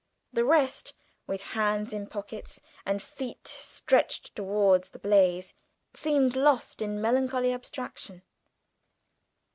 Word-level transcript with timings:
The 0.33 0.43
rest, 0.43 0.95
with 1.27 1.41
hands 1.53 1.93
in 1.93 2.07
pockets 2.07 2.59
and 2.87 3.03
feet 3.03 3.47
stretched 3.47 4.35
towards 4.35 4.89
the 4.89 4.97
blaze, 4.97 5.53
seemed 5.93 6.35
lost 6.35 6.81
in 6.81 6.99
melancholy 6.99 7.53
abstraction. 7.53 8.23